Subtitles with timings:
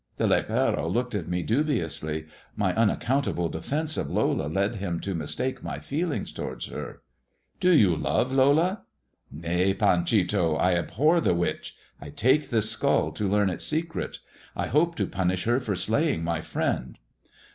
[0.17, 2.25] The lepero looked at me dubiously.
[2.55, 7.03] My unaccountable defence of Lola led him to mistake my feelings towards her.."
[7.59, 8.81] Do you love Lola
[9.29, 11.75] 1" "Nay, Panchito; I abhor the witch.
[12.01, 14.17] I take this skull to learn its secret.
[14.55, 16.97] I hope to punish her for slaying my friend."